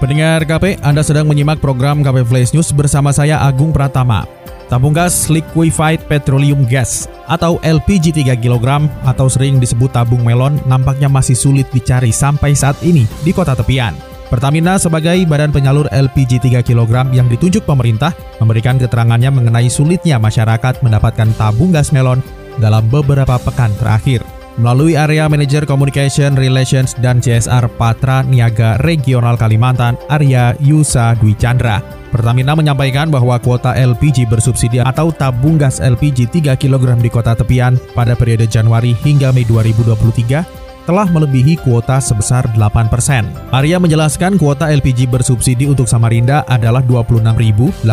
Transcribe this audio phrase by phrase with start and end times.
[0.00, 4.24] Pendengar KP, Anda sedang menyimak program KP Flash News bersama saya Agung Pratama.
[4.72, 11.04] Tabung gas liquefied petroleum gas atau LPG 3 kg atau sering disebut tabung melon nampaknya
[11.12, 13.92] masih sulit dicari sampai saat ini di kota tepian.
[14.32, 20.80] Pertamina sebagai badan penyalur LPG 3 kg yang ditunjuk pemerintah memberikan keterangannya mengenai sulitnya masyarakat
[20.80, 22.24] mendapatkan tabung gas melon
[22.56, 24.24] dalam beberapa pekan terakhir
[24.60, 31.80] melalui area Manager Communication Relations dan CSR Patra Niaga Regional Kalimantan, Arya Yusa Dwi Chandra.
[32.12, 37.80] Pertamina menyampaikan bahwa kuota LPG bersubsidi atau tabung gas LPG 3 kg di kota tepian
[37.94, 43.52] pada periode Januari hingga Mei 2023 telah melebihi kuota sebesar 8%.
[43.52, 47.84] Arya menjelaskan kuota LPG bersubsidi untuk Samarinda adalah 26.838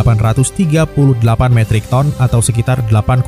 [1.52, 3.24] metrik ton atau sekitar 8,9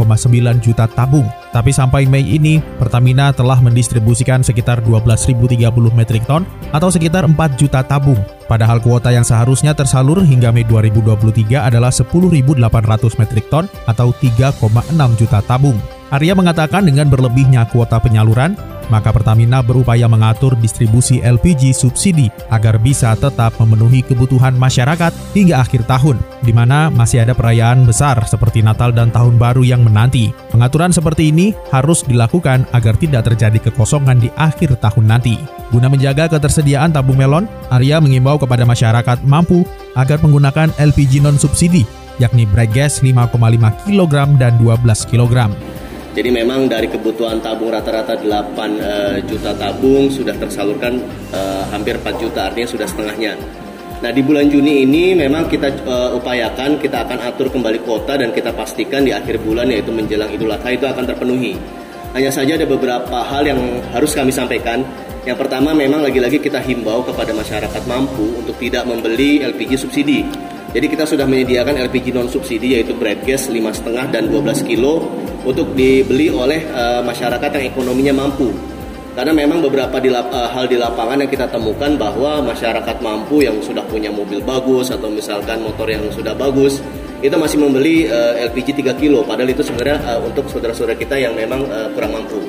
[0.63, 1.27] juta tabung.
[1.49, 5.33] Tapi sampai Mei ini, Pertamina telah mendistribusikan sekitar 12.030
[5.97, 8.21] metrik ton atau sekitar 4 juta tabung.
[8.45, 14.57] Padahal kuota yang seharusnya tersalur hingga Mei 2023 adalah 10.800 metrik ton atau 3,6
[15.17, 15.77] juta tabung.
[16.09, 18.57] Arya mengatakan dengan berlebihnya kuota penyaluran,
[18.89, 25.85] maka Pertamina berupaya mengatur distribusi LPG subsidi agar bisa tetap memenuhi kebutuhan masyarakat hingga akhir
[25.85, 30.33] tahun, di mana masih ada perayaan besar seperti Natal dan Tahun Baru yang menanti.
[30.49, 35.37] Pengaturan seperti ini harus dilakukan agar tidak terjadi kekosongan di akhir tahun nanti.
[35.69, 41.85] Guna menjaga ketersediaan tabung melon, Arya mengimbau kepada masyarakat mampu agar menggunakan LPG non-subsidi,
[42.17, 43.37] yakni bright gas 5,5
[43.85, 45.53] kg dan 12 kg.
[46.19, 50.99] Jadi memang dari kebutuhan tabung rata-rata 8 uh, eh, juta tabung sudah tersalurkan
[51.31, 53.39] uh, hampir 4 juta, artinya sudah setengahnya.
[54.03, 58.35] Nah di bulan Juni ini memang kita uh, upayakan kita akan atur kembali kuota dan
[58.35, 61.55] kita pastikan di akhir bulan yaitu menjelang Idul Adha itu akan terpenuhi.
[62.11, 64.83] Hanya saja ada beberapa hal yang harus kami sampaikan.
[65.23, 70.27] Yang pertama memang lagi-lagi kita himbau kepada masyarakat mampu untuk tidak membeli LPG subsidi.
[70.75, 75.07] Jadi kita sudah menyediakan LPG non subsidi yaitu bread gas 5,5 dan 12 kilo
[75.43, 78.51] untuk dibeli oleh uh, masyarakat yang ekonominya mampu.
[79.17, 83.59] Karena memang beberapa di, uh, hal di lapangan yang kita temukan bahwa masyarakat mampu yang
[83.59, 86.79] sudah punya mobil bagus atau misalkan motor yang sudah bagus
[87.19, 91.35] itu masih membeli uh, LPG 3 kilo padahal itu sebenarnya uh, untuk saudara-saudara kita yang
[91.35, 92.39] memang uh, kurang mampu.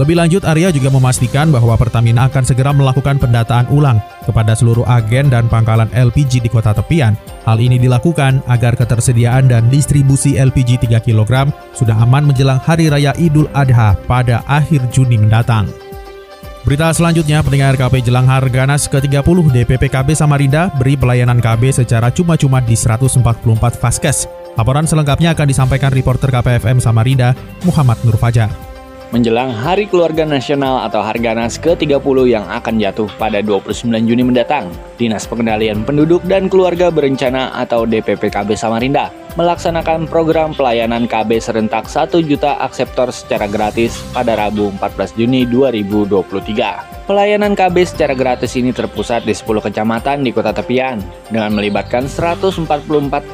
[0.00, 5.28] Lebih lanjut, Arya juga memastikan bahwa Pertamina akan segera melakukan pendataan ulang kepada seluruh agen
[5.28, 7.12] dan pangkalan LPG di kota tepian.
[7.44, 13.12] Hal ini dilakukan agar ketersediaan dan distribusi LPG 3 kg sudah aman menjelang Hari Raya
[13.20, 15.68] Idul Adha pada akhir Juni mendatang.
[16.64, 22.72] Berita selanjutnya, pendengar KP Jelang Harganas ke-30 DPPKB Samarinda beri pelayanan KB secara cuma-cuma di
[22.72, 23.20] 144
[23.76, 24.24] Faskes.
[24.56, 27.36] Laporan selengkapnya akan disampaikan reporter KPFM Samarinda,
[27.68, 28.69] Muhammad Nur Fajar
[29.10, 34.70] menjelang Hari Keluarga Nasional atau Harganas ke-30 yang akan jatuh pada 29 Juni mendatang.
[34.98, 42.10] Dinas Pengendalian Penduduk dan Keluarga Berencana atau DPPKB Samarinda melaksanakan program pelayanan KB serentak 1
[42.26, 46.89] juta akseptor secara gratis pada Rabu 14 Juni 2023.
[47.10, 52.70] Pelayanan KB secara gratis ini terpusat di 10 kecamatan di kota tepian dengan melibatkan 144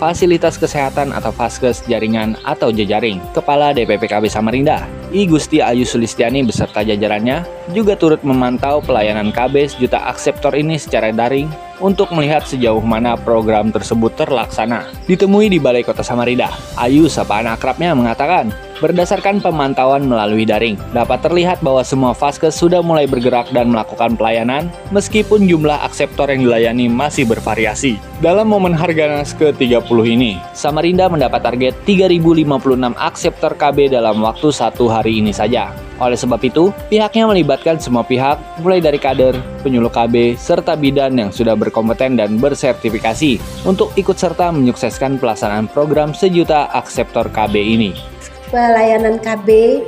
[0.01, 3.21] fasilitas kesehatan atau faskes jaringan atau jejaring.
[3.37, 7.45] Kepala DPP KB Samarinda, I Gusti Ayu Sulistiani beserta jajarannya
[7.77, 13.69] juga turut memantau pelayanan KB sejuta akseptor ini secara daring untuk melihat sejauh mana program
[13.69, 14.89] tersebut terlaksana.
[15.05, 16.49] Ditemui di Balai Kota Samarinda,
[16.81, 23.09] Ayu sapaan akrabnya mengatakan Berdasarkan pemantauan melalui daring, dapat terlihat bahwa semua vaskes sudah mulai
[23.09, 27.97] bergerak dan melakukan pelayanan, meskipun jumlah akseptor yang dilayani masih bervariasi.
[28.21, 35.25] Dalam momen Harganas ke-30 ini, Samarinda mendapat target 3.056 akseptor KB dalam waktu satu hari
[35.25, 35.73] ini saja.
[35.97, 41.33] Oleh sebab itu, pihaknya melibatkan semua pihak, mulai dari kader, penyuluh KB, serta bidan yang
[41.33, 48.17] sudah berkompeten dan bersertifikasi untuk ikut serta menyukseskan pelaksanaan program sejuta akseptor KB ini
[48.51, 49.81] pelayanan KB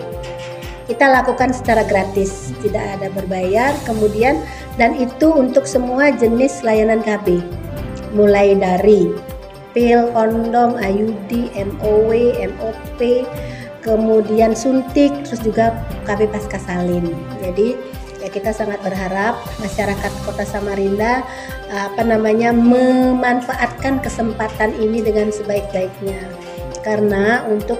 [0.88, 3.76] kita lakukan secara gratis, tidak ada berbayar.
[3.84, 4.40] Kemudian
[4.80, 7.44] dan itu untuk semua jenis layanan KB,
[8.16, 9.12] mulai dari
[9.76, 12.10] pil, kondom, IUD, MOW,
[12.56, 13.00] MOP,
[13.84, 15.76] kemudian suntik, terus juga
[16.08, 17.12] KB pasca salin.
[17.44, 17.76] Jadi
[18.18, 21.22] Ya, kita sangat berharap masyarakat Kota Samarinda
[21.70, 26.18] apa namanya memanfaatkan kesempatan ini dengan sebaik-baiknya.
[26.82, 27.78] Karena untuk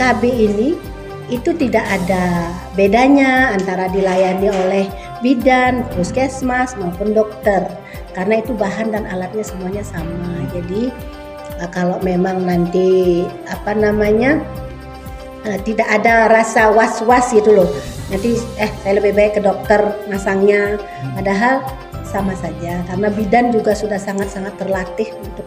[0.00, 0.80] KB ini
[1.28, 4.84] itu tidak ada bedanya antara dilayani oleh
[5.20, 7.68] bidan, puskesmas maupun dokter.
[8.16, 10.40] Karena itu bahan dan alatnya semuanya sama.
[10.56, 10.88] Jadi
[11.76, 14.40] kalau memang nanti apa namanya
[15.68, 17.68] tidak ada rasa was-was gitu loh.
[18.08, 20.80] Nanti eh saya lebih baik ke dokter masangnya.
[21.12, 21.62] Padahal
[22.08, 22.82] sama saja.
[22.90, 25.46] Karena bidan juga sudah sangat-sangat terlatih untuk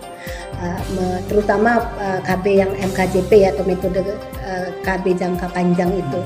[0.63, 3.99] uh, terutama uh, KB yang MKJP ya atau metode
[4.85, 6.21] KB jangka panjang itu.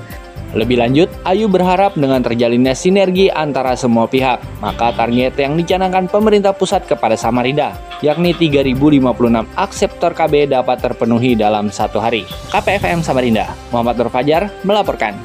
[0.55, 6.55] Lebih lanjut, Ayu berharap dengan terjalinnya sinergi antara semua pihak, maka target yang dicanangkan pemerintah
[6.55, 12.23] pusat kepada Samarinda, yakni 3.056 akseptor KB dapat terpenuhi dalam satu hari.
[12.55, 15.19] KPFM Samarinda, Muhammad Nur Fajar melaporkan.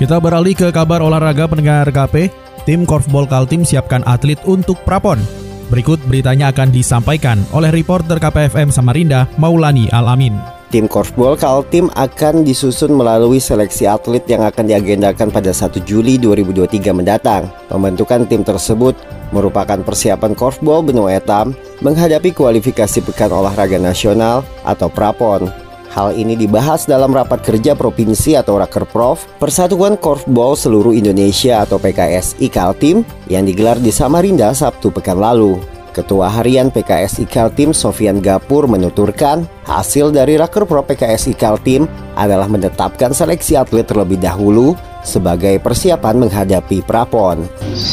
[0.00, 2.32] Kita beralih ke kabar olahraga pendengar KP.
[2.64, 5.20] Tim Korfball Kaltim siapkan atlet untuk prapon.
[5.68, 10.53] Berikut beritanya akan disampaikan oleh reporter KPFM Samarinda, Maulani Alamin.
[10.74, 16.90] Tim Korfball Kaltim akan disusun melalui seleksi atlet yang akan diagendakan pada 1 Juli 2023
[16.90, 17.46] mendatang.
[17.70, 18.98] Pembentukan tim tersebut
[19.30, 25.46] merupakan persiapan Korfball benua etam menghadapi kualifikasi Pekan Olahraga Nasional atau Prapon
[25.94, 32.50] Hal ini dibahas dalam rapat kerja provinsi atau Rakerprov Persatuan Korfball Seluruh Indonesia atau PKSI
[32.50, 35.73] Kaltim yang digelar di Samarinda Sabtu pekan lalu.
[35.94, 41.86] Ketua Harian PKSI Kaltim Sofian Gapur menuturkan hasil dari Rakerprov PKSI Kaltim
[42.18, 44.74] adalah menetapkan seleksi atlet terlebih dahulu
[45.06, 47.46] sebagai persiapan menghadapi prapon.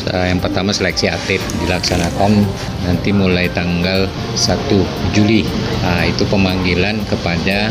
[0.09, 2.41] Yang pertama seleksi atlet dilaksanakan
[2.87, 5.45] nanti mulai tanggal 1 Juli.
[5.85, 7.69] Nah, itu pemanggilan kepada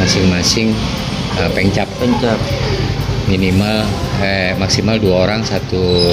[0.00, 0.72] masing-masing
[1.36, 1.90] uh, pengcap.
[2.00, 2.38] Pengcap.
[3.24, 3.88] Minimal
[4.20, 6.12] eh, maksimal dua orang satu